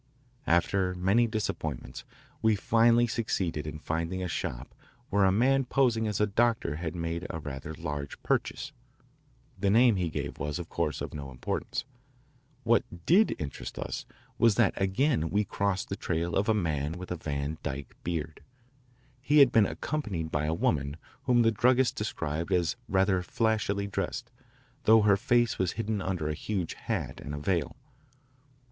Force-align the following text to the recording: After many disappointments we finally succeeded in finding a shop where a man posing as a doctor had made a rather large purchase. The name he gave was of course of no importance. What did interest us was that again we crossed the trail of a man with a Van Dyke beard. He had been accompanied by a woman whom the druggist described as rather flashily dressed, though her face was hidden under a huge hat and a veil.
After 0.47 0.95
many 0.95 1.27
disappointments 1.27 2.05
we 2.41 2.55
finally 2.55 3.05
succeeded 3.05 3.67
in 3.67 3.77
finding 3.77 4.23
a 4.23 4.27
shop 4.27 4.73
where 5.11 5.25
a 5.25 5.31
man 5.31 5.63
posing 5.63 6.07
as 6.07 6.19
a 6.19 6.25
doctor 6.25 6.77
had 6.77 6.95
made 6.95 7.27
a 7.29 7.37
rather 7.39 7.75
large 7.75 8.19
purchase. 8.23 8.71
The 9.59 9.69
name 9.69 9.97
he 9.97 10.09
gave 10.09 10.39
was 10.39 10.57
of 10.57 10.69
course 10.69 11.01
of 11.01 11.13
no 11.13 11.29
importance. 11.29 11.85
What 12.63 13.05
did 13.05 13.35
interest 13.37 13.77
us 13.77 14.07
was 14.39 14.55
that 14.55 14.73
again 14.75 15.29
we 15.29 15.43
crossed 15.45 15.89
the 15.89 15.95
trail 15.95 16.35
of 16.35 16.49
a 16.49 16.53
man 16.55 16.93
with 16.93 17.11
a 17.11 17.15
Van 17.15 17.59
Dyke 17.61 17.95
beard. 18.03 18.41
He 19.21 19.37
had 19.37 19.51
been 19.51 19.67
accompanied 19.67 20.31
by 20.31 20.45
a 20.45 20.53
woman 20.55 20.97
whom 21.25 21.43
the 21.43 21.51
druggist 21.51 21.95
described 21.95 22.51
as 22.51 22.75
rather 22.89 23.21
flashily 23.21 23.85
dressed, 23.85 24.31
though 24.85 25.03
her 25.03 25.15
face 25.15 25.59
was 25.59 25.73
hidden 25.73 26.01
under 26.01 26.27
a 26.27 26.33
huge 26.33 26.73
hat 26.73 27.21
and 27.21 27.35
a 27.35 27.39
veil. 27.39 27.75